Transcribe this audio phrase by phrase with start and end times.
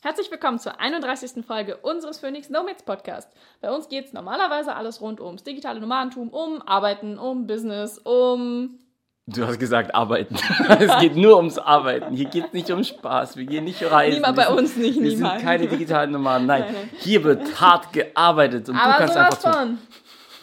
[0.00, 1.44] Herzlich willkommen zur 31.
[1.44, 3.28] Folge unseres Phoenix Nomads Podcast.
[3.60, 8.78] Bei uns geht es normalerweise alles rund ums digitale Nomadentum, um Arbeiten, um Business, um.
[9.26, 10.36] Du hast gesagt arbeiten.
[10.78, 12.14] es geht nur ums Arbeiten.
[12.14, 13.36] Hier geht es nicht um Spaß.
[13.36, 14.14] Wir gehen nicht reisen.
[14.20, 15.40] Niemand bei uns nicht, Wir niemand.
[15.40, 16.46] sind keine digitalen Nomaden.
[16.46, 16.90] Nein, Nein, nein.
[17.00, 19.78] hier wird hart gearbeitet und du Aber kannst sowas einfach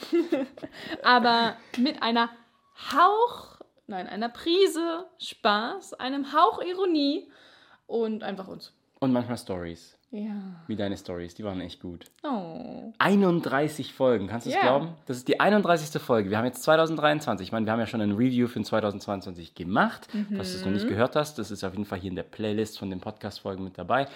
[0.09, 0.23] zu.
[0.23, 0.47] von.
[1.03, 2.29] Aber mit einer
[2.91, 7.31] Hauch, nein, einer Prise Spaß, einem Hauch Ironie
[7.87, 8.73] und einfach uns.
[9.05, 9.97] Und manchmal Stories.
[10.11, 10.32] Ja.
[10.68, 12.05] Wie deine Stories, die waren echt gut.
[12.23, 12.93] Oh.
[13.00, 14.61] 31 Folgen, kannst du es Ja.
[14.61, 14.89] glauben?
[15.07, 16.01] Das ist die 31.
[16.01, 16.29] Folge.
[16.29, 17.47] Wir haben jetzt 2023.
[17.47, 20.07] Ich meine, wir haben ja schon ein Review für 2022 gemacht.
[20.36, 20.73] Falls du es noch Mhm.
[20.73, 23.63] nicht gehört hast, das ist auf jeden Fall hier in der Playlist von den Podcast-Folgen
[23.63, 24.07] mit dabei.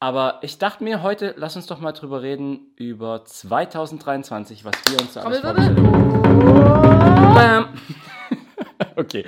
[0.00, 4.98] Aber ich dachte mir heute, lass uns doch mal drüber reden, über 2023, was wir
[5.00, 7.34] uns da alles vorgestellt haben.
[7.34, 7.68] Bam.
[8.96, 9.24] Okay,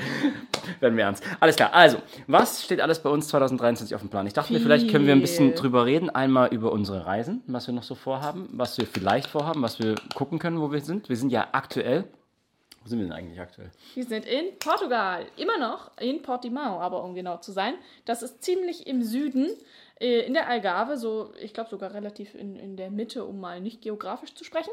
[0.80, 1.24] werden wir ernst.
[1.40, 4.26] Alles klar, also, was steht alles bei uns 2023 auf dem Plan?
[4.26, 6.08] Ich dachte mir, vielleicht können wir ein bisschen drüber reden.
[6.08, 9.96] Einmal über unsere Reisen, was wir noch so vorhaben, was wir vielleicht vorhaben, was wir
[10.14, 11.08] gucken können, wo wir sind.
[11.08, 12.04] Wir sind ja aktuell.
[12.82, 13.70] Wo sind wir denn eigentlich aktuell?
[13.94, 15.26] Wir sind in Portugal.
[15.36, 17.74] Immer noch in Portimao, aber um genau zu sein.
[18.04, 19.48] Das ist ziemlich im Süden,
[19.98, 23.60] äh, in der Algarve, so, ich glaube sogar relativ in, in der Mitte, um mal
[23.60, 24.70] nicht geografisch zu sprechen.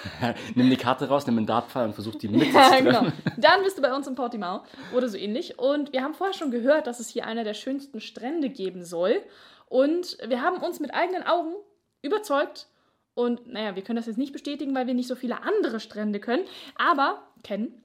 [0.54, 2.84] nimm die Karte raus, nimm einen Dartpfeil und versuch die Mitte Ja, zu treffen.
[2.86, 3.06] genau.
[3.36, 4.62] Dann bist du bei uns in Portimao
[4.94, 5.58] oder so ähnlich.
[5.58, 9.22] Und wir haben vorher schon gehört, dass es hier einer der schönsten Strände geben soll.
[9.68, 11.54] Und wir haben uns mit eigenen Augen
[12.02, 12.68] überzeugt.
[13.14, 16.20] Und naja, wir können das jetzt nicht bestätigen, weil wir nicht so viele andere Strände
[16.20, 16.44] können,
[16.76, 17.82] aber kennen.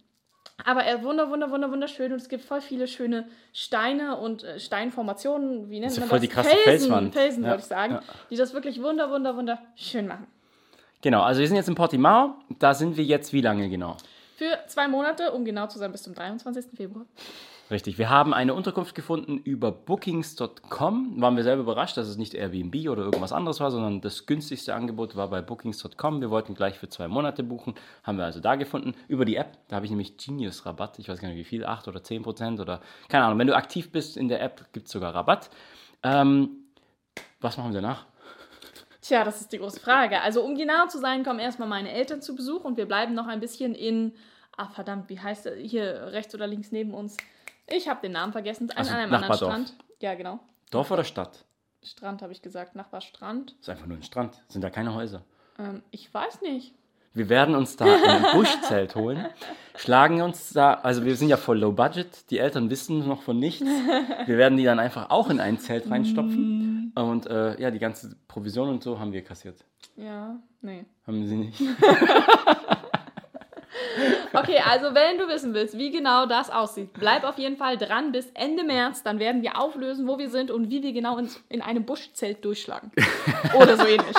[0.66, 4.44] Aber er ist wunder, wunder, wunder, wunderschön und es gibt voll viele schöne Steine und
[4.44, 6.28] äh, Steinformationen, wie nennt ja man voll das?
[6.28, 7.12] die krasse Felsen.
[7.12, 8.02] Felsen Ja, wollte ich sagen, ja.
[8.30, 10.28] die das wirklich wunder, wunder, wunderschön machen.
[11.02, 12.36] Genau, also wir sind jetzt in Portimao.
[12.60, 13.98] Da sind wir jetzt wie lange genau?
[14.42, 16.76] Für zwei Monate, um genau zu sein, bis zum 23.
[16.76, 17.06] Februar.
[17.70, 21.22] Richtig, wir haben eine Unterkunft gefunden über bookings.com.
[21.22, 24.74] Waren wir selber überrascht, dass es nicht Airbnb oder irgendwas anderes war, sondern das günstigste
[24.74, 26.22] Angebot war bei bookings.com.
[26.22, 28.96] Wir wollten gleich für zwei Monate buchen, haben wir also da gefunden.
[29.08, 30.98] Über die App, da habe ich nämlich Genius-Rabatt.
[30.98, 33.38] Ich weiß gar nicht wie viel, 8 oder 10 Prozent oder keine Ahnung.
[33.38, 35.52] Wenn du aktiv bist in der App, gibt es sogar Rabatt.
[36.02, 36.66] Ähm,
[37.42, 38.08] was machen wir danach?
[39.02, 40.22] Tja, das ist die große Frage.
[40.22, 43.28] Also, um genau zu sein, kommen erstmal meine Eltern zu Besuch und wir bleiben noch
[43.28, 44.16] ein bisschen in.
[44.62, 45.56] Ah, verdammt, wie heißt er?
[45.56, 47.18] Hier rechts oder links neben uns.
[47.66, 48.70] Ich habe den Namen vergessen.
[48.70, 49.34] An, Also, an einem anderen.
[49.36, 49.74] Strand.
[50.02, 50.40] Ja, genau.
[50.70, 51.46] Dorf oder Stadt?
[51.82, 52.76] Strand habe ich gesagt.
[52.76, 53.56] Nachbarstrand.
[53.60, 54.40] Ist einfach nur ein Strand.
[54.50, 55.24] Sind da keine Häuser.
[55.58, 56.76] Ähm, ich weiß nicht.
[57.16, 59.26] Wir werden uns da ein Buschzelt holen,
[59.76, 63.38] schlagen uns da, also wir sind ja voll low budget, die Eltern wissen noch von
[63.38, 63.66] nichts.
[63.66, 68.16] Wir werden die dann einfach auch in ein Zelt reinstopfen und äh, ja, die ganze
[68.30, 69.66] Provision und so haben wir kassiert.
[69.98, 70.86] Ja, nee.
[71.06, 71.60] Haben sie nicht.
[74.34, 78.12] Okay, also wenn du wissen willst, wie genau das aussieht, bleib auf jeden Fall dran
[78.12, 79.04] bis Ende März.
[79.04, 82.44] Dann werden wir auflösen, wo wir sind und wie wir genau ins, in einem Buschzelt
[82.46, 82.92] durchschlagen.
[83.54, 84.16] Oder so ähnlich.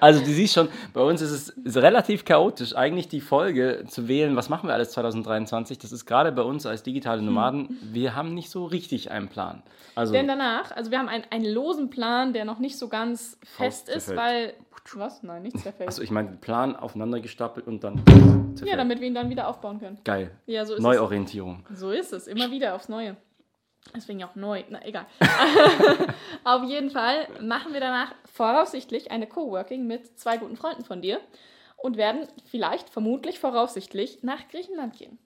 [0.00, 4.08] Also du siehst schon, bei uns ist es ist relativ chaotisch, eigentlich die Folge zu
[4.08, 5.78] wählen, was machen wir alles 2023.
[5.78, 9.62] Das ist gerade bei uns als digitale Nomaden, wir haben nicht so richtig einen Plan.
[9.94, 13.38] Also Denn danach, also wir haben einen, einen losen Plan, der noch nicht so ganz
[13.42, 14.18] fest ist, zerfällt.
[14.18, 14.54] weil.
[14.94, 15.22] Was?
[15.22, 15.88] Nein, nichts zerfällt.
[15.88, 18.78] also ich meine, Plan aufeinander gestapelt und dann ja, zerfällt.
[18.78, 19.98] damit wir ihn dann wieder aufbauen können.
[20.04, 20.32] Geil.
[20.46, 21.64] Ja, so ist Neuorientierung.
[21.70, 21.78] es.
[21.78, 23.16] So ist es, immer wieder aufs Neue.
[23.94, 24.62] Deswegen auch neu.
[24.68, 25.06] Na, egal.
[26.44, 31.20] Auf jeden Fall machen wir danach voraussichtlich eine Coworking mit zwei guten Freunden von dir
[31.76, 35.18] und werden vielleicht, vermutlich, voraussichtlich nach Griechenland gehen.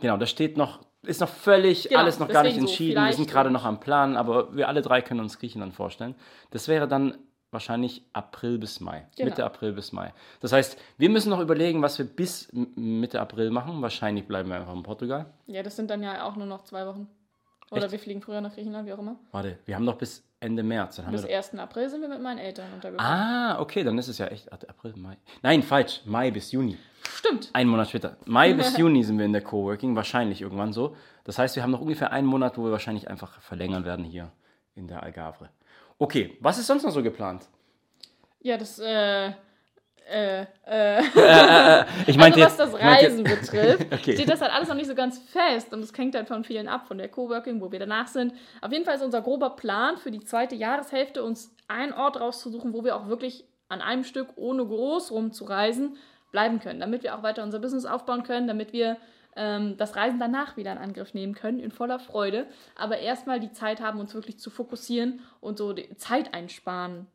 [0.00, 3.04] Genau, das steht noch, ist noch völlig Genau, alles noch gar nicht deswegen so, entschieden.
[3.04, 6.14] wir sind gerade noch am Plan, aber wir alle drei können uns Griechenland vorstellen.
[6.50, 7.16] Das wäre dann
[7.50, 9.06] wahrscheinlich April bis Mai.
[9.16, 9.30] Genau.
[9.30, 10.12] Mitte April bis Mai.
[10.40, 13.82] Das heißt, wir müssen noch überlegen, was wir bis Mitte April machen.
[13.82, 15.26] Wahrscheinlich bleiben wir einfach in Portugal.
[15.46, 17.08] Ja, das sind dann ja auch nur noch zwei Wochen.
[17.70, 17.92] Oder Echt?
[17.92, 19.16] wir fliegen früher nach Griechenland, wie auch immer.
[19.30, 20.96] Warte, wir haben doch bis Ende März.
[20.96, 21.54] Dann haben Bis wir doch, 1.
[21.54, 23.12] April sind wir mit meinen Eltern untergekommen.
[23.12, 25.16] ah, okay, dann ist es ja echt April, Mai.
[25.42, 26.00] Nein, falsch.
[26.04, 26.78] Mai bis Juni.
[27.14, 27.50] Stimmt.
[27.52, 28.16] Ein Monat später.
[28.24, 30.96] Mai bis Juni sind wir in der Coworking, wahrscheinlich irgendwann so.
[31.24, 34.32] Das heißt, wir haben noch ungefähr einen Monat, wo wir wahrscheinlich einfach verlängern werden hier
[34.74, 35.48] in der Algarve.
[35.98, 37.46] Okay, was ist sonst noch so geplant?
[38.40, 39.32] Ja, das, äh,
[40.10, 41.84] äh, äh.
[42.06, 44.14] Ich meinte also was das meinte Reisen jetzt- betrifft, Okay.
[44.14, 46.68] steht das halt alles noch nicht so ganz fest und es hängt halt von vielen
[46.68, 48.32] ab, von der Coworking, wo wir danach sind.
[48.60, 52.72] Auf jeden Fall ist unser grober Plan für die zweite Jahreshälfte, uns einen Ort rauszusuchen,
[52.72, 55.96] wo wir auch wirklich an einem Stück, ohne groß rumzureisen,
[56.32, 58.96] bleiben können, damit wir auch weiter unser Business aufbauen können, damit wir
[59.36, 62.46] ähm, das Reisen danach wieder in Angriff nehmen können, in voller Freude,
[62.76, 67.06] aber erstmal die Zeit haben, uns wirklich zu fokussieren und so die Zeit einsparen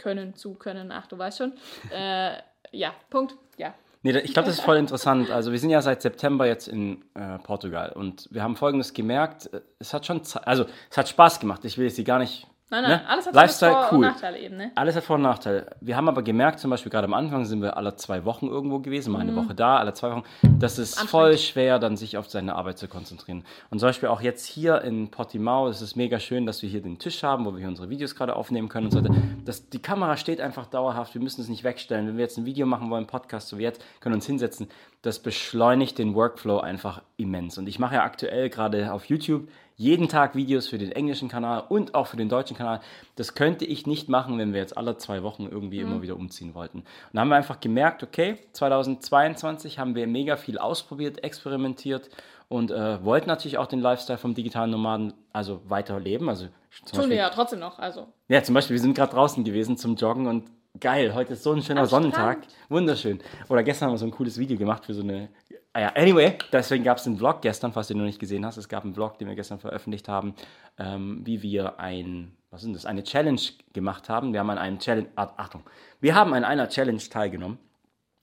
[0.00, 0.90] können, zu können.
[0.90, 1.52] Ach, du weißt schon.
[1.94, 2.32] Äh,
[2.72, 3.36] ja, Punkt.
[3.56, 3.74] Ja.
[4.02, 5.30] Nee, ich glaube, das ist voll interessant.
[5.30, 9.52] Also wir sind ja seit September jetzt in äh, Portugal und wir haben Folgendes gemerkt.
[9.52, 11.64] äh, Es hat schon, also es hat Spaß gemacht.
[11.66, 13.08] Ich will jetzt hier gar nicht Nein, nein, Ne?
[13.08, 13.96] alles hat Lifestyle, Vor- cool.
[13.96, 14.70] und Nachteile eben, ne?
[14.76, 15.66] Alles hat Vor- und Nachteile.
[15.80, 18.78] Wir haben aber gemerkt, zum Beispiel gerade am Anfang sind wir alle zwei Wochen irgendwo
[18.78, 20.22] gewesen, mal eine Woche da, alle zwei Wochen.
[20.58, 21.08] Das ist Mhm.
[21.08, 23.44] Voll schwer, dann sich auf seine Arbeit zu konzentrieren.
[23.70, 26.80] Und zum Beispiel auch jetzt hier in Portimao, es ist mega schön, dass wir hier
[26.80, 29.14] den Tisch haben, wo wir hier unsere Videos gerade aufnehmen können und so weiter.
[29.44, 32.06] Das, die Kamera steht einfach dauerhaft, wir müssen es nicht wegstellen.
[32.06, 34.68] Wenn wir jetzt ein Video machen wollen, Podcast, so wie jetzt, können wir uns hinsetzen.
[35.02, 37.58] Das beschleunigt den Workflow einfach immens.
[37.58, 39.48] Und ich mache ja aktuell gerade auf YouTube
[39.80, 42.80] jeden Tag Videos für den englischen Kanal und auch für den deutschen Kanal.
[43.16, 46.54] Das könnte ich nicht machen, wenn wir jetzt alle zwei Wochen irgendwie immer wieder umziehen
[46.54, 46.80] wollten.
[46.80, 52.10] Und da haben wir einfach gemerkt, okay, 2022 haben wir mega viel ausprobiert, experimentiert
[52.48, 56.28] und äh, wollten natürlich auch den Lifestyle vom digitalen Nomaden also weiterleben.
[56.28, 56.48] Also
[56.84, 58.06] zum Tun wir ja trotzdem noch, also.
[58.28, 61.52] ja, zum Beispiel, wir sind gerade draußen gewesen zum Joggen und geil, heute ist so
[61.52, 62.40] ein schöner Sonnentag.
[62.68, 63.20] Wunderschön.
[63.48, 65.30] Oder gestern haben wir so ein cooles Video gemacht für so eine.
[65.72, 68.44] Ah ja, anyway, deswegen gab es einen Vlog gestern, falls du den noch nicht gesehen
[68.44, 68.56] hast.
[68.56, 70.34] Es gab einen Vlog, den wir gestern veröffentlicht haben,
[70.78, 73.40] ähm, wie wir ein, was ist das, eine Challenge
[73.72, 74.32] gemacht haben.
[74.32, 75.62] Wir haben an einem Challenge, ah, Achtung,
[76.00, 77.58] wir haben an einer Challenge teilgenommen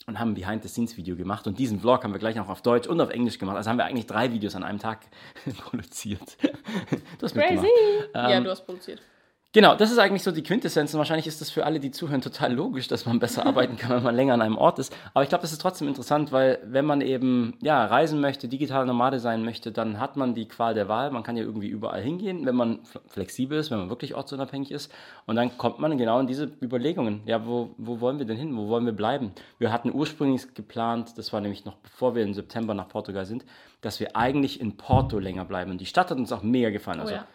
[0.08, 1.48] und haben ein Behind-the-Scenes-Video gemacht.
[1.48, 3.56] Und diesen Vlog haben wir gleich noch auf Deutsch und auf Englisch gemacht.
[3.56, 5.08] Also haben wir eigentlich drei Videos an einem Tag
[5.58, 6.38] produziert.
[7.18, 7.34] Du hast.
[7.34, 7.68] Crazy!
[8.14, 9.02] ja, Ähm, du hast produziert.
[9.58, 12.22] Genau, das ist eigentlich so die Quintessenz und wahrscheinlich ist das für alle, die zuhören,
[12.22, 14.96] total logisch, dass man besser arbeiten kann, wenn man länger an einem Ort ist.
[15.16, 18.86] Aber ich glaube, das ist trotzdem interessant, weil wenn man eben ja, reisen möchte, digital
[18.86, 21.10] Nomade sein möchte, dann hat man die Qual der Wahl.
[21.10, 24.70] Man kann ja irgendwie überall hingehen, wenn man fl- flexibel ist, wenn man wirklich ortsunabhängig
[24.70, 24.92] ist.
[25.26, 27.22] Und dann kommt man genau in diese Überlegungen.
[27.26, 28.56] Ja, wo, wo wollen wir denn hin?
[28.56, 29.32] Wo wollen wir bleiben?
[29.58, 33.44] Wir hatten ursprünglich geplant, das war nämlich noch bevor wir im September nach Portugal sind,
[33.82, 35.72] dass wir eigentlich in Porto länger bleiben.
[35.72, 37.00] Und die Stadt hat uns auch mega gefallen.
[37.00, 37.26] Also ja.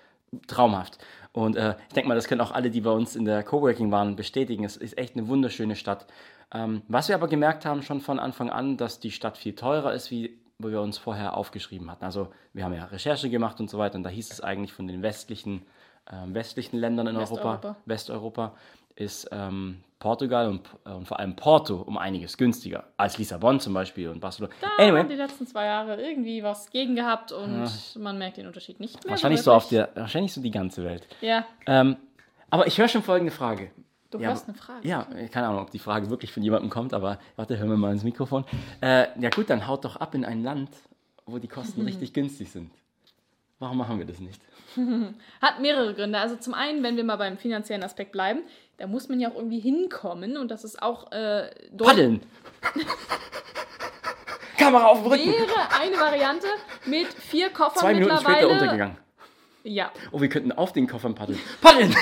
[0.46, 0.98] traumhaft.
[1.32, 3.90] Und äh, ich denke mal, das können auch alle, die bei uns in der Coworking
[3.90, 4.64] waren, bestätigen.
[4.64, 6.06] Es ist echt eine wunderschöne Stadt.
[6.52, 9.94] Ähm, was wir aber gemerkt haben schon von Anfang an, dass die Stadt viel teurer
[9.94, 12.04] ist, wie wo wir uns vorher aufgeschrieben hatten.
[12.04, 14.86] Also wir haben ja Recherche gemacht und so weiter und da hieß es eigentlich von
[14.86, 15.62] den westlichen,
[16.10, 18.54] ähm, westlichen Ländern in Europa, Westeuropa.
[18.94, 23.72] Ist ähm, Portugal und, äh, und vor allem Porto um einiges günstiger als Lissabon zum
[23.72, 24.52] Beispiel und Barcelona.
[24.60, 28.46] Da Anyway, haben die letzten zwei Jahre irgendwie was gegen gehabt und man merkt den
[28.46, 29.12] Unterschied nicht mehr.
[29.12, 29.92] wahrscheinlich so auf wirklich.
[29.94, 31.06] der, wahrscheinlich so die ganze Welt.
[31.20, 31.96] Ja, Ähm,
[32.50, 33.70] aber ich höre schon folgende Frage.
[34.10, 34.86] du Ja, hörst eine Frage.
[34.86, 37.92] Ja, keine Ahnung, ob die Frage wirklich von jemandem kommt, aber warte, hören wir mal
[37.92, 38.44] ins Mikrofon.
[38.82, 40.70] Äh, ja gut, dann haut doch ab in ein Land,
[41.24, 42.70] wo die Kosten richtig günstig sind.
[43.62, 44.42] Warum machen wir das nicht?
[45.40, 46.18] Hat mehrere Gründe.
[46.18, 48.40] Also zum einen, wenn wir mal beim finanziellen Aspekt bleiben,
[48.78, 51.48] da muss man ja auch irgendwie hinkommen und das ist auch äh,
[51.78, 52.22] Paddeln!
[54.58, 55.26] Kamera auf dem Rücken!
[55.30, 56.48] wäre eine Variante
[56.86, 58.38] mit vier Koffern Zwei Minuten mittlerweile.
[58.38, 58.96] später untergegangen.
[59.62, 61.38] Ja, Oh, wir könnten auf den Koffern paddeln.
[61.60, 61.94] Paddeln!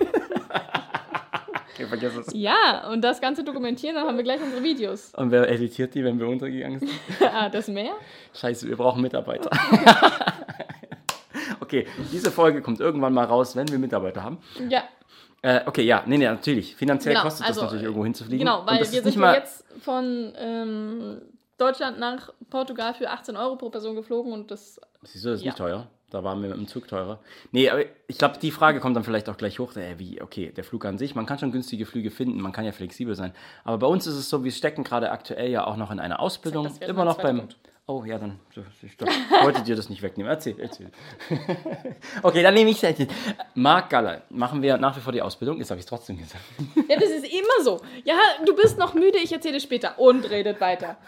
[1.72, 2.34] okay, vergiss es.
[2.34, 5.14] ja, und das Ganze dokumentieren, dann haben wir gleich unsere Videos.
[5.14, 6.92] Und wer editiert die, wenn wir untergegangen sind?
[7.22, 7.94] ah, das Meer?
[8.34, 9.50] Scheiße, wir brauchen Mitarbeiter.
[11.70, 14.38] Okay, diese Folge kommt irgendwann mal raus, wenn wir Mitarbeiter haben.
[14.68, 14.82] Ja,
[15.42, 16.76] Äh, okay, ja, nee, nee, natürlich.
[16.76, 18.40] Finanziell Genau, kostet also, das natürlich irgendwo hinzufliegen.
[18.44, 21.22] genau, weil wir sind mal, jetzt von ähm,
[21.56, 25.44] Deutschland nach Portugal für 18 Euro pro Person geflogen und das Siehst du, das ist
[25.44, 25.52] Ja.
[25.52, 25.86] nicht teuer.
[26.10, 27.20] Da waren wir mit dem Zug teurer.
[27.52, 29.76] Nee, aber ich glaube, die Frage kommt dann vielleicht auch gleich hoch.
[29.76, 32.64] Äh, wie, okay, der Flug an sich, man kann schon günstige Flüge finden, man kann
[32.64, 33.32] ja flexibel sein.
[33.64, 36.18] Aber bei uns ist es so, wir stecken gerade aktuell ja auch noch in einer
[36.20, 36.68] Ausbildung.
[36.80, 37.38] Immer noch beim.
[37.38, 37.56] Punkt.
[37.86, 38.38] Oh ja, dann.
[38.82, 39.00] Ich
[39.42, 40.30] wollte dir das nicht wegnehmen.
[40.30, 40.92] Erzähl, erzähl.
[42.22, 43.06] okay, dann nehme ich es.
[43.54, 45.58] Marc Galler, machen wir nach wie vor die Ausbildung.
[45.58, 46.44] Jetzt habe ich es trotzdem gesagt.
[46.88, 47.80] Ja, das ist immer so.
[48.04, 49.98] Ja, du bist noch müde, ich erzähle später.
[49.98, 50.98] Und redet weiter.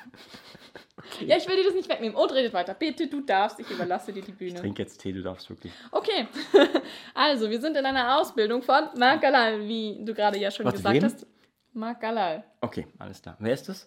[1.21, 2.17] Ja, ich will dir das nicht wegnehmen.
[2.17, 2.75] Und redet weiter.
[2.75, 3.61] Bitte, du darfst.
[3.61, 4.61] Ich überlasse dir die Bühne.
[4.61, 5.73] Trink jetzt Tee, du darfst wirklich.
[5.91, 6.27] Okay.
[7.15, 10.79] Also, wir sind in einer Ausbildung von Marc Galal, wie du gerade ja schon Warte,
[10.79, 11.05] gesagt wem?
[11.05, 11.27] hast.
[11.75, 12.45] Marc Galal.
[12.61, 13.37] Okay, alles klar.
[13.39, 13.87] Wer ist das?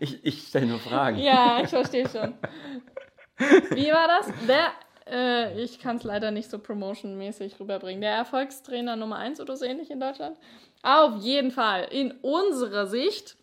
[0.00, 1.18] Ich, ich stelle nur Fragen.
[1.18, 2.34] Ja, ich verstehe schon.
[3.70, 4.32] Wie war das?
[4.46, 4.72] Der,
[5.10, 8.00] äh, ich kann es leider nicht so promotionmäßig rüberbringen.
[8.00, 10.36] Der Erfolgstrainer Nummer 1 oder so ähnlich in Deutschland?
[10.82, 11.88] Auf jeden Fall.
[11.90, 13.36] In unserer Sicht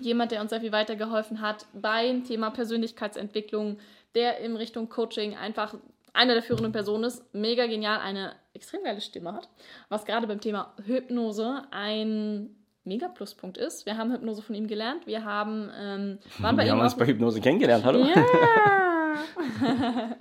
[0.00, 3.78] jemand, der uns sehr viel weitergeholfen hat beim Thema Persönlichkeitsentwicklung,
[4.14, 5.74] der in Richtung Coaching einfach
[6.12, 9.48] einer der führenden Personen ist, mega genial, eine extrem geile Stimme hat,
[9.88, 12.57] was gerade beim Thema Hypnose ein
[12.88, 13.86] mega Pluspunkt ist.
[13.86, 16.96] Wir haben Hypnose von ihm gelernt, wir haben, ähm, waren bei Wir ihm haben uns
[16.96, 18.04] bei Hypnose kennengelernt, hallo?
[18.04, 18.24] ja.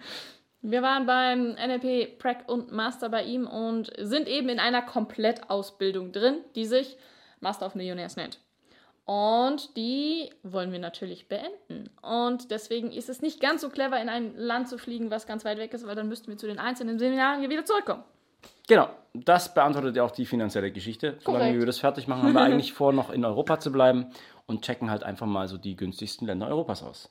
[0.61, 6.11] Wir waren beim NLP Prac und Master bei ihm und sind eben in einer Komplettausbildung
[6.11, 6.97] drin, die sich
[7.39, 8.39] Master of Millionaires nennt.
[9.05, 11.89] Und die wollen wir natürlich beenden.
[12.01, 15.45] Und deswegen ist es nicht ganz so clever, in ein Land zu fliegen, was ganz
[15.45, 18.03] weit weg ist, weil dann müssten wir zu den einzelnen Seminaren hier wieder zurückkommen.
[18.67, 21.17] Genau, das beantwortet ja auch die finanzielle Geschichte.
[21.23, 24.07] Solange wir das fertig machen, haben wir eigentlich vor, noch in Europa zu bleiben
[24.45, 27.09] und checken halt einfach mal so die günstigsten Länder Europas aus.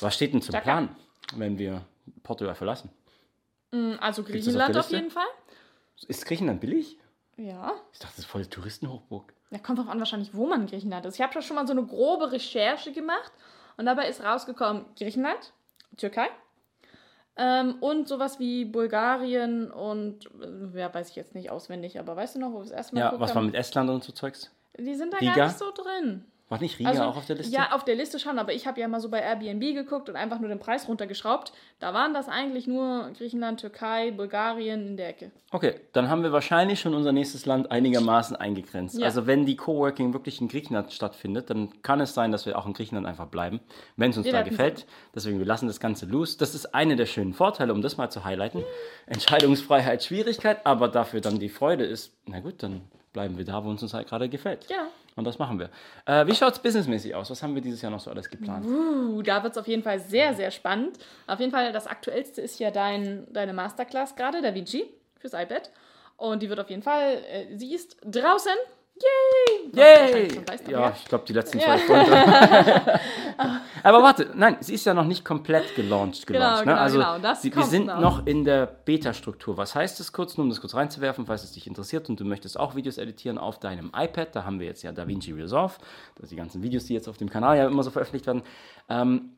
[0.00, 0.64] Was steht denn zum Danke.
[0.64, 0.96] Plan,
[1.36, 1.82] wenn wir
[2.22, 2.90] Portugal verlassen?
[3.70, 4.96] Also das auf Griechenland auf Liste?
[4.96, 5.26] jeden Fall.
[6.08, 6.98] Ist Griechenland billig?
[7.36, 7.72] Ja.
[7.92, 9.32] Ich dachte, das ist voll die Touristenhochburg.
[9.50, 11.16] Ja, kommt drauf an, wahrscheinlich, wo man in Griechenland ist.
[11.16, 13.32] Ich habe schon mal so eine grobe Recherche gemacht
[13.76, 15.52] und dabei ist rausgekommen Griechenland,
[15.96, 16.28] Türkei
[17.36, 22.36] ähm, und sowas wie Bulgarien und, äh, ja, weiß ich jetzt nicht auswendig, aber weißt
[22.36, 24.50] du noch, wo wir das erste Mal Ja, was war mit Estland und so Zeugs?
[24.78, 25.34] Die sind da Riga?
[25.34, 26.24] gar nicht so drin.
[26.50, 27.56] War nicht Riga auch auf der Liste?
[27.56, 30.10] Also, Ja, auf der Liste schon, aber ich habe ja mal so bei Airbnb geguckt
[30.10, 31.52] und einfach nur den Preis runtergeschraubt.
[31.80, 35.30] Da waren das eigentlich nur Griechenland, Türkei, Bulgarien in der Ecke.
[35.52, 38.98] Okay, dann haben wir wahrscheinlich schon unser nächstes Land einigermaßen eingegrenzt.
[38.98, 39.06] Ja.
[39.06, 42.66] Also wenn die Coworking wirklich in Griechenland stattfindet, dann kann es sein, dass wir auch
[42.66, 43.60] in Griechenland einfach bleiben,
[43.96, 44.86] wenn es uns Wir da gefällt.
[45.14, 46.36] Deswegen, wir lassen das Ganze los.
[46.36, 48.62] Das ist eine der schönen Vorteile, um das mal zu highlighten.
[49.06, 52.82] Entscheidungsfreiheit, Schwierigkeit, aber dafür dann die Freude ist, na gut, dann
[53.14, 54.66] bleiben wir da, wo uns uns halt gerade gefällt.
[54.68, 54.88] Ja.
[55.16, 55.70] Und das machen wir.
[56.06, 57.30] Äh, wie schaut es businessmäßig aus?
[57.30, 58.66] Was haben wir dieses Jahr noch so alles geplant?
[58.66, 60.98] Uh, da wird es auf jeden Fall sehr, sehr spannend.
[61.26, 64.84] Auf jeden Fall, das aktuellste ist ja dein, deine Masterclass gerade, Da Vinci,
[65.18, 65.70] fürs iPad.
[66.16, 68.52] Und die wird auf jeden Fall, äh, sie ist draußen.
[68.96, 69.70] Yay!
[69.72, 70.40] Yay!
[70.46, 72.12] weißt, Ja, ich glaube, die letzten zwei Stunden.
[73.82, 76.26] Aber warte, nein, sie ist ja noch nicht komplett gelauncht.
[76.26, 76.80] gelauncht genau, ne?
[76.80, 78.00] Also genau, das sie, wir sind noch.
[78.00, 79.56] noch in der Beta-Struktur.
[79.56, 82.24] Was heißt das kurz, nur um das kurz reinzuwerfen, falls es dich interessiert und du
[82.24, 84.36] möchtest auch Videos editieren auf deinem iPad.
[84.36, 85.74] Da haben wir jetzt ja DaVinci Resolve.
[86.14, 88.42] Das sind die ganzen Videos, die jetzt auf dem Kanal ja immer so veröffentlicht werden.
[88.88, 89.30] Ähm,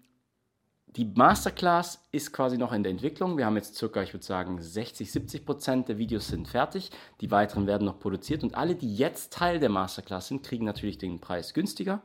[0.86, 3.36] die Masterclass ist quasi noch in der Entwicklung.
[3.36, 6.90] Wir haben jetzt circa, ich würde sagen, 60, 70 Prozent der Videos sind fertig.
[7.20, 8.42] Die weiteren werden noch produziert.
[8.42, 12.02] Und alle, die jetzt Teil der Masterclass sind, kriegen natürlich den Preis günstiger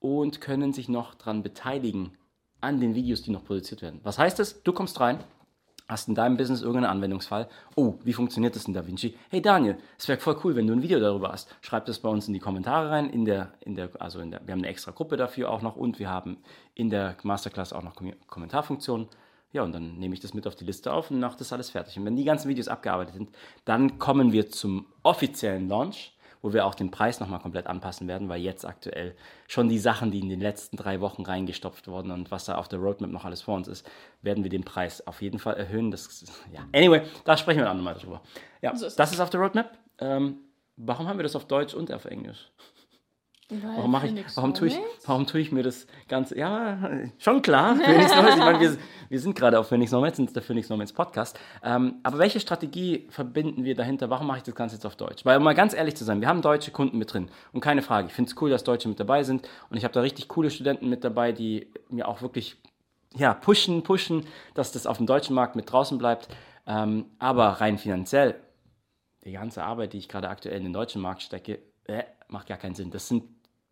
[0.00, 2.12] und können sich noch daran beteiligen
[2.60, 4.00] an den Videos, die noch produziert werden.
[4.02, 4.62] Was heißt das?
[4.62, 5.18] Du kommst rein,
[5.88, 7.48] hast in deinem Business irgendeinen Anwendungsfall.
[7.74, 9.16] Oh, wie funktioniert das in DaVinci?
[9.30, 11.54] Hey Daniel, es wäre voll cool, wenn du ein Video darüber hast.
[11.60, 13.08] Schreib das bei uns in die Kommentare rein.
[13.10, 15.76] In der, in der, also in der, wir haben eine extra Gruppe dafür auch noch
[15.76, 16.38] und wir haben
[16.74, 19.08] in der Masterclass auch noch Kom Kommentarfunktionen.
[19.52, 21.70] Ja, und dann nehme ich das mit auf die Liste auf und mache das alles
[21.70, 21.96] fertig.
[21.96, 23.30] Und wenn die ganzen Videos abgearbeitet sind,
[23.64, 26.15] dann kommen wir zum offiziellen Launch,
[26.46, 29.16] wo wir auch den Preis nochmal komplett anpassen werden, weil jetzt aktuell
[29.48, 32.68] schon die Sachen, die in den letzten drei Wochen reingestopft wurden und was da auf
[32.68, 33.84] der Roadmap noch alles vor uns ist,
[34.22, 35.90] werden wir den Preis auf jeden Fall erhöhen.
[35.90, 36.24] Das,
[36.54, 36.60] ja.
[36.72, 38.22] Anyway, da sprechen wir dann nochmal drüber.
[38.62, 39.76] Ja, So ist das ist auf der Roadmap.
[39.98, 40.36] Ähm,
[40.76, 42.48] warum haben wir das auf Deutsch und auf Englisch?
[43.48, 46.36] Warum mache ich, warum tue ich, warum tue ich mir das Ganze?
[46.36, 47.76] Ja, schon klar.
[47.76, 48.34] Phoenix Nomads.
[48.34, 48.76] Ich meine, wir,
[49.08, 51.38] wir sind gerade auf Phoenix Nomads, sind der Phoenix Nomads Podcast.
[51.62, 54.10] Ähm, aber welche Strategie verbinden wir dahinter?
[54.10, 55.24] Warum mache ich das Ganze jetzt auf Deutsch?
[55.24, 57.30] Weil, um mal ganz ehrlich zu sein, wir haben deutsche Kunden mit drin.
[57.52, 59.48] Und keine Frage, ich finde es cool, dass Deutsche mit dabei sind.
[59.70, 62.56] Und ich habe da richtig coole Studenten mit dabei, die mir auch wirklich
[63.14, 66.26] ja, pushen, pushen, dass das auf dem deutschen Markt mit draußen bleibt.
[66.66, 68.34] Ähm, aber rein finanziell,
[69.24, 72.58] die ganze Arbeit, die ich gerade aktuell in den deutschen Markt stecke, äh, macht gar
[72.58, 72.90] keinen Sinn.
[72.90, 73.24] Das sind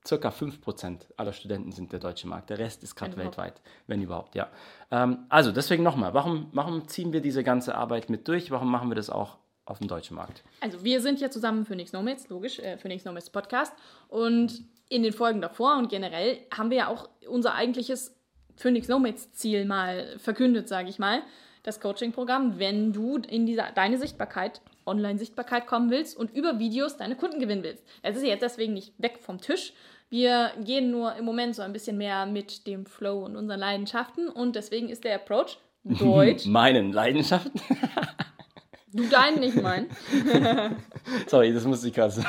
[0.07, 2.51] circa 5% aller Studenten sind der deutsche Markt.
[2.51, 4.49] Der Rest ist gerade weltweit, wenn überhaupt, ja.
[4.91, 8.51] Ähm, also deswegen nochmal, warum, warum ziehen wir diese ganze Arbeit mit durch?
[8.51, 10.45] Warum machen wir das auch auf dem deutschen Markt?
[10.61, 13.73] Also wir sind ja zusammen Phoenix Nomads, logisch, äh, Phoenix Nomads Podcast.
[14.09, 18.15] Und in den Folgen davor und generell haben wir ja auch unser eigentliches
[18.57, 21.23] Phoenix Nomads Ziel mal verkündet, sage ich mal.
[21.65, 27.17] Das Coaching-Programm, wenn du in dieser, deine Sichtbarkeit, Online-Sichtbarkeit kommen willst und über Videos deine
[27.17, 27.83] Kunden gewinnen willst.
[28.03, 29.73] Es ist jetzt deswegen nicht weg vom Tisch.
[30.11, 34.29] Wir gehen nur im Moment so ein bisschen mehr mit dem Flow und unseren Leidenschaften
[34.29, 36.45] und deswegen ist der Approach Deutsch.
[36.45, 37.59] Meinen Leidenschaften.
[38.93, 39.89] du deinen nicht meinen.
[41.27, 42.15] Sorry, das musste ich gerade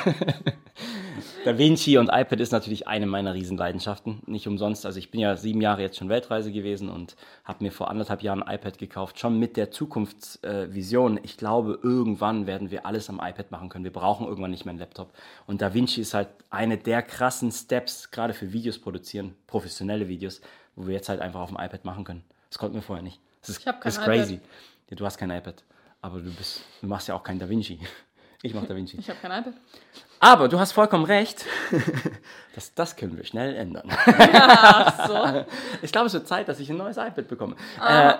[1.46, 4.20] Da Vinci und iPad ist natürlich eine meiner Riesenleidenschaften.
[4.26, 4.84] Nicht umsonst.
[4.84, 8.24] Also ich bin ja sieben Jahre jetzt schon Weltreise gewesen und habe mir vor anderthalb
[8.24, 9.20] Jahren ein iPad gekauft.
[9.20, 11.20] Schon mit der Zukunftsvision.
[11.22, 13.84] ich glaube, irgendwann werden wir alles am iPad machen können.
[13.84, 15.12] Wir brauchen irgendwann nicht mehr einen Laptop.
[15.46, 20.40] Und Da Vinci ist halt eine der krassen Steps, gerade für Videos produzieren, professionelle Videos,
[20.74, 22.24] wo wir jetzt halt einfach auf dem iPad machen können.
[22.50, 23.20] Das konnten wir vorher nicht.
[23.42, 24.40] Das ist, Ich hab kein ist crazy.
[24.90, 25.62] Ja, du hast kein iPad.
[26.02, 27.78] Aber du, bist, du machst ja auch kein Da Vinci.
[28.42, 28.98] Ich mache Da Vinci.
[28.98, 29.54] Ich habe kein iPad.
[30.20, 31.44] Aber du hast vollkommen recht.
[32.54, 33.86] Das, das können wir schnell ändern.
[35.06, 35.44] So.
[35.82, 37.54] Ich glaube, es wird Zeit, dass ich ein neues iPad bekomme.
[37.86, 38.14] Äh,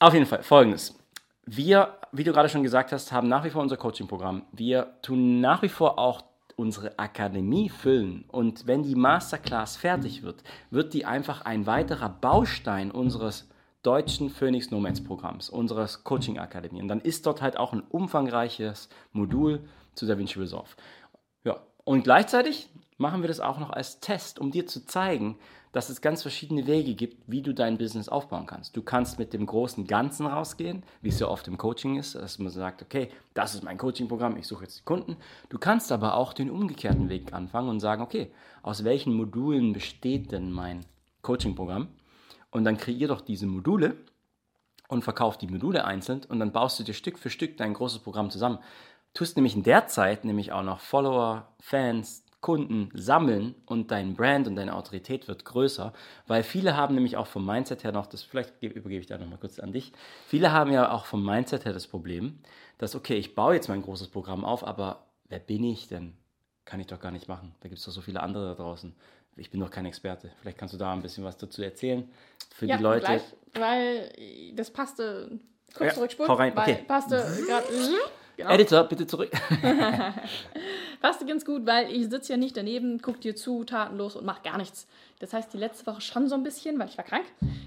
[0.00, 0.98] auf jeden Fall, folgendes.
[1.46, 4.42] Wir, wie du gerade schon gesagt hast, haben nach wie vor unser Coaching-Programm.
[4.50, 6.24] Wir tun nach wie vor auch
[6.56, 8.24] unsere Akademie füllen.
[8.26, 13.48] Und wenn die Masterclass fertig wird, wird die einfach ein weiterer Baustein unseres
[13.82, 16.82] deutschen Phoenix Nomads Programms, unseres Coaching Akademie.
[16.82, 19.60] Und dann ist dort halt auch ein umfangreiches Modul
[19.94, 20.70] zu DaVinci Resolve.
[21.44, 25.38] Ja, und gleichzeitig machen wir das auch noch als Test, um dir zu zeigen,
[25.72, 28.76] dass es ganz verschiedene Wege gibt, wie du dein Business aufbauen kannst.
[28.76, 32.38] Du kannst mit dem großen Ganzen rausgehen, wie es ja oft im Coaching ist, dass
[32.38, 35.16] man sagt, okay, das ist mein Coaching-Programm, ich suche jetzt die Kunden.
[35.50, 38.32] Du kannst aber auch den umgekehrten Weg anfangen und sagen, okay,
[38.62, 40.84] aus welchen Modulen besteht denn mein
[41.22, 41.88] Coaching-Programm?
[42.50, 43.96] Und dann kreier doch diese Module
[44.88, 48.00] und verkauf die Module einzeln und dann baust du dir Stück für Stück dein großes
[48.00, 48.58] Programm zusammen.
[49.14, 54.46] Tust nämlich in der Zeit nämlich auch noch Follower, Fans, Kunden sammeln und dein Brand
[54.46, 55.92] und deine Autorität wird größer,
[56.28, 59.38] weil viele haben nämlich auch vom Mindset her noch, das vielleicht übergebe ich da nochmal
[59.38, 59.92] kurz an dich,
[60.26, 62.38] viele haben ja auch vom Mindset her das Problem,
[62.78, 66.16] dass, okay, ich baue jetzt mein großes Programm auf, aber wer bin ich denn?
[66.64, 67.54] Kann ich doch gar nicht machen.
[67.60, 68.94] Da gibt es doch so viele andere da draußen.
[69.38, 70.30] Ich bin doch kein Experte.
[70.40, 72.08] Vielleicht kannst du da ein bisschen was dazu erzählen
[72.54, 73.06] für ja, die Leute.
[73.06, 73.22] Gleich,
[73.54, 74.12] weil
[74.54, 75.38] das passte,
[75.74, 76.84] kurz Ja, zurückspulen, hau rein, weil okay.
[76.86, 77.16] passte
[77.46, 77.66] gerade,
[78.36, 78.50] genau.
[78.50, 79.30] Editor, bitte zurück.
[81.00, 84.42] Passte ganz gut, weil ich sitze ja nicht daneben, guck dir zu, tatenlos und mach
[84.42, 84.86] gar nichts.
[85.18, 87.26] Das heißt, die letzte Woche schon so ein bisschen, weil ich war krank.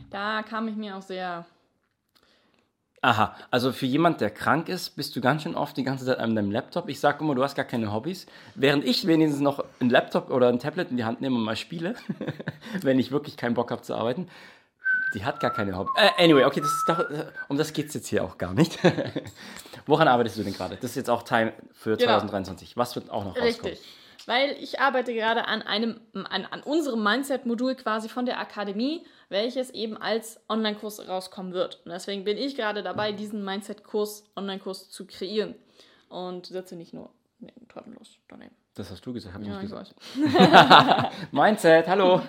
[0.10, 1.46] Da kam ich mir auch sehr.
[3.04, 6.20] Aha, also für jemand, der krank ist, bist du ganz schön oft die ganze Zeit
[6.20, 6.88] an deinem Laptop.
[6.88, 8.28] Ich sage immer, du hast gar keine Hobbys.
[8.54, 11.56] Während ich wenigstens noch ein Laptop oder ein Tablet in die Hand nehme und mal
[11.56, 11.96] spiele,
[12.84, 14.28] wenn ich wirklich keinen Bock habe zu arbeiten.
[15.16, 15.92] Die hat gar keine Hobbys.
[15.98, 18.54] Äh, anyway, okay, das ist doch, äh, um das geht es jetzt hier auch gar
[18.54, 18.78] nicht.
[19.88, 20.76] Woran arbeitest du denn gerade?
[20.76, 22.12] Das ist jetzt auch Time für Genau.
[22.20, 22.78] 2023.
[22.78, 23.72] Was wird auch noch rauskommen?
[23.74, 23.82] Richtig.
[24.28, 29.72] Weil ich arbeite gerade an einem, an, an unserem Mindset-Modul quasi von der Akademie, welches
[29.72, 31.82] eben als Online-Kurs rauskommen wird.
[31.86, 35.56] Und deswegen bin ich gerade dabei, diesen Mindset-Kurs, Online-Kurs zu kreieren.
[36.10, 37.10] Und sitze nicht nur
[37.40, 38.54] nee, tatenlos daneben.
[38.74, 41.14] Das hast du gesagt, habe ich Ja, nicht ich gesagt.
[41.32, 42.22] Mindset, hallo.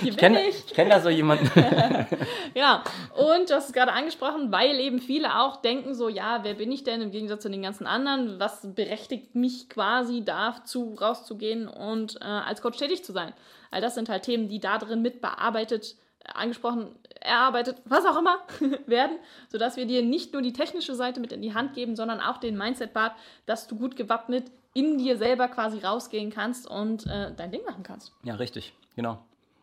[0.00, 0.40] Hier Ich kenne
[0.72, 1.50] kenn da so jemanden.
[2.54, 2.82] Ja,
[3.14, 6.72] und du hast es gerade angesprochen, weil eben viele auch denken so, ja, wer bin
[6.72, 8.40] ich denn im Gegensatz zu den ganzen anderen?
[8.40, 13.34] Was berechtigt mich quasi dazu, rauszugehen und äh, als Coach tätig zu sein?
[13.70, 15.96] All das sind halt Themen, die da drin mit bearbeitet,
[16.34, 18.38] angesprochen, erarbeitet, was auch immer
[18.86, 19.18] werden,
[19.48, 22.38] sodass wir dir nicht nur die technische Seite mit in die Hand geben, sondern auch
[22.38, 23.12] den Mindset-Part,
[23.46, 27.82] dass du gut gewappnet in dir selber quasi rausgehen kannst und äh, dein Ding machen
[27.82, 28.12] kannst.
[28.22, 29.18] Ja, richtig, genau.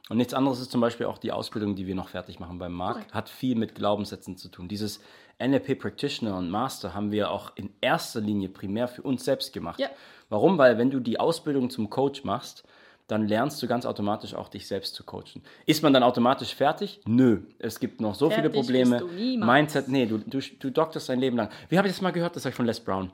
[0.09, 2.73] Und nichts anderes ist zum Beispiel auch die Ausbildung, die wir noch fertig machen beim
[2.73, 3.13] Markt, Korrekt.
[3.13, 4.67] hat viel mit Glaubenssätzen zu tun.
[4.67, 5.01] Dieses
[5.39, 9.79] NLP Practitioner und Master haben wir auch in erster Linie primär für uns selbst gemacht.
[9.79, 9.89] Ja.
[10.29, 10.57] Warum?
[10.57, 12.63] Weil wenn du die Ausbildung zum Coach machst,
[13.07, 15.43] dann lernst du ganz automatisch auch dich selbst zu coachen.
[15.65, 17.01] Ist man dann automatisch fertig?
[17.05, 17.41] Nö.
[17.59, 18.97] Es gibt noch so viele Fertig Probleme.
[18.99, 19.51] bist du niemals.
[19.51, 21.49] Mindset, nee, du, du, du dokterst dein Leben lang.
[21.69, 22.35] Wie habe ich das mal gehört?
[22.35, 23.11] Das habe ich von Les Brown.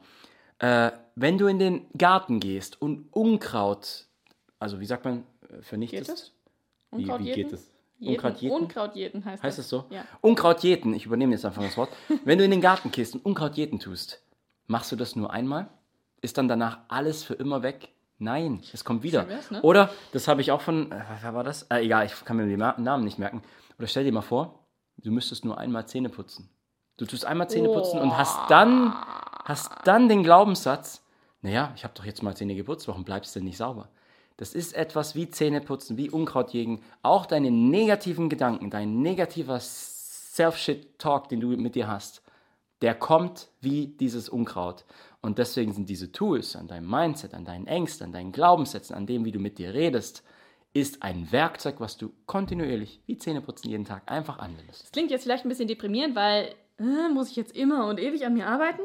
[0.60, 4.06] Äh, wenn du in den Garten gehst und Unkraut,
[4.60, 6.08] also wie sagt man, äh, vernichtest?
[6.08, 6.32] Geht das?
[6.92, 7.36] Wie, Unkraut wie jeden?
[7.36, 7.72] geht es?
[8.00, 8.16] Jeden.
[8.16, 8.56] Unkraut jeden?
[8.56, 9.66] Unkraut jeden heißt, Heißt das.
[9.66, 9.86] es so?
[9.90, 10.06] Ja.
[10.22, 11.90] Unkraut jeden, ich übernehme jetzt einfach das Wort.
[12.26, 14.22] Wenn du in den Garten gehst und Unkraut jeden tust,
[14.68, 15.68] machst du das nur einmal?
[16.22, 17.90] Ist dann danach alles für immer weg?
[18.22, 19.28] Nein, es kommt wieder.
[19.28, 19.64] Wär's, ne?
[19.64, 21.64] Oder, das habe ich auch von, äh, wer war das?
[21.64, 23.42] Äh, egal, ich kann mir den Namen nicht merken.
[23.80, 24.60] Oder stell dir mal vor,
[24.98, 26.48] du müsstest nur einmal Zähne putzen.
[26.98, 28.94] Du tust einmal Zähne putzen und hast dann,
[29.44, 31.04] hast dann den Glaubenssatz,
[31.42, 33.90] naja, ich habe doch jetzt mal Zähne geputzt, warum bleibst du denn nicht sauber?
[34.38, 36.84] Das ist etwas wie Zähneputzen, wie Unkrautjägen.
[37.02, 42.22] Auch deine negativen Gedanken, dein negativer Self-Shit-Talk, den du mit dir hast,
[42.82, 44.86] der kommt wie dieses Unkraut.
[45.22, 49.06] Und deswegen sind diese Tools an deinem Mindset, an deinen Ängsten, an deinen Glaubenssätzen, an
[49.06, 50.24] dem, wie du mit dir redest,
[50.74, 54.84] ist ein Werkzeug, was du kontinuierlich, wie Zähneputzen jeden Tag, einfach anwendest.
[54.84, 58.26] Das klingt jetzt vielleicht ein bisschen deprimierend, weil äh, muss ich jetzt immer und ewig
[58.26, 58.82] an mir arbeiten?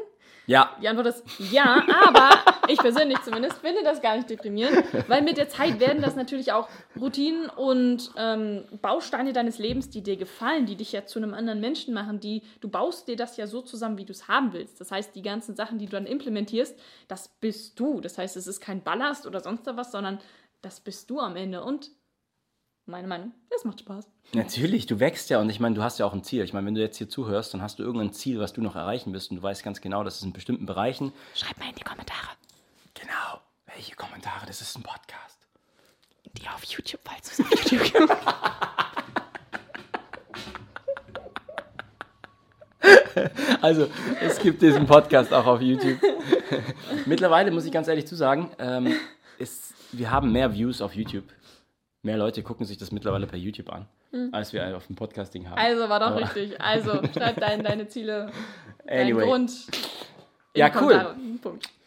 [0.47, 2.29] Ja, Die Antwort ist ja, aber
[2.69, 6.53] ich persönlich zumindest finde das gar nicht deprimierend, weil mit der Zeit werden das natürlich
[6.53, 11.33] auch Routinen und ähm, Bausteine deines Lebens, die dir gefallen, die dich ja zu einem
[11.33, 14.53] anderen Menschen machen, die du baust dir das ja so zusammen, wie du es haben
[14.53, 14.79] willst.
[14.79, 16.79] Das heißt, die ganzen Sachen, die du dann implementierst,
[17.09, 17.99] das bist du.
[17.99, 20.19] Das heißt, es ist kein Ballast oder sonst was, sondern
[20.61, 21.61] das bist du am Ende.
[21.61, 21.91] Und
[22.87, 24.07] meine Meinung, es macht Spaß.
[24.33, 26.43] Natürlich, du wächst ja und ich meine, du hast ja auch ein Ziel.
[26.43, 28.75] Ich meine, wenn du jetzt hier zuhörst, dann hast du irgendein Ziel, was du noch
[28.75, 31.11] erreichen willst und du weißt ganz genau, dass es in bestimmten Bereichen.
[31.35, 32.29] Schreib mal in die Kommentare.
[32.93, 33.41] Genau,
[33.73, 34.45] welche Kommentare?
[34.45, 35.37] Das ist ein Podcast.
[36.37, 38.17] Die auf YouTube, falls du es auf YouTube.
[43.61, 43.87] Also,
[44.21, 45.99] es gibt diesen Podcast auch auf YouTube.
[47.05, 48.93] Mittlerweile muss ich ganz ehrlich zu sagen, ähm,
[49.39, 51.23] ist, wir haben mehr Views auf YouTube.
[52.07, 53.85] Mehr Leute gucken sich das mittlerweile per YouTube an,
[54.31, 55.57] als wir auf dem Podcasting haben.
[55.59, 56.59] Also war doch Aber- richtig.
[56.59, 58.31] Also schreib dein, deine Ziele,
[58.87, 59.25] deinen Anyway.
[59.25, 59.51] Grund.
[60.53, 60.93] in Ja, cool.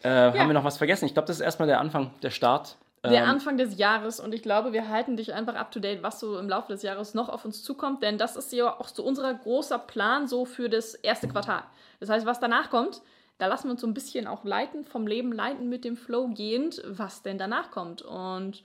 [0.03, 1.05] Äh, Haben wir noch was vergessen?
[1.05, 2.77] Ich glaube, das ist erstmal der Anfang, der Start.
[3.03, 6.03] Der Ähm, Anfang des Jahres und ich glaube, wir halten dich einfach up to date,
[6.03, 8.87] was so im Laufe des Jahres noch auf uns zukommt, denn das ist ja auch
[8.89, 11.63] so unser großer Plan so für das erste Quartal.
[11.99, 13.01] Das heißt, was danach kommt,
[13.39, 16.27] da lassen wir uns so ein bisschen auch leiten, vom Leben leiten mit dem Flow
[16.27, 18.03] gehend, was denn danach kommt.
[18.03, 18.61] Und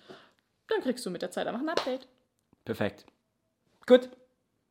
[0.69, 2.07] dann kriegst du mit der Zeit einfach ein Update.
[2.65, 3.07] Perfekt.
[3.87, 4.09] Gut.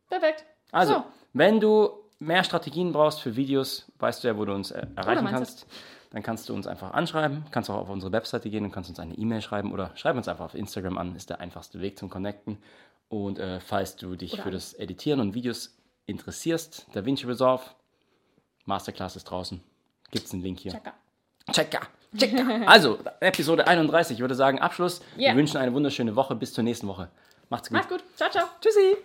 [0.10, 0.46] Perfekt.
[0.72, 1.04] Also, So.
[1.34, 5.24] wenn du mehr Strategien brauchst für Videos, weißt du ja, wo du uns äh, erreichen
[5.24, 5.34] Mindset.
[5.34, 5.68] kannst.
[6.12, 9.00] Dann kannst du uns einfach anschreiben, kannst auch auf unsere Webseite gehen und kannst uns
[9.00, 12.10] eine E-Mail schreiben oder schreib uns einfach auf Instagram an, ist der einfachste Weg zum
[12.10, 12.58] Connecten.
[13.10, 17.64] Und äh, falls du dich Oder für das Editieren und Videos interessierst, Da Vinci Resolve,
[18.66, 19.62] Masterclass ist draußen.
[20.12, 20.72] Gibt es einen Link hier.
[20.72, 20.94] Checker.
[21.52, 21.82] Checker.
[22.68, 25.02] Also, Episode 31, ich würde sagen, Abschluss.
[25.18, 25.32] Ja.
[25.32, 26.36] Wir wünschen eine wunderschöne Woche.
[26.36, 27.10] Bis zur nächsten Woche.
[27.50, 27.78] Macht's gut.
[27.78, 28.04] Macht's gut.
[28.16, 28.46] Ciao, ciao.
[28.62, 28.98] Tschüssi.